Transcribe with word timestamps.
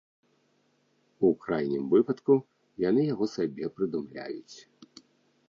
У 1.29 1.29
крайнім 1.43 1.83
выпадку, 1.91 2.33
яны 2.89 3.01
яго 3.13 3.25
сабе 3.35 3.71
прыдумляюць. 3.77 4.57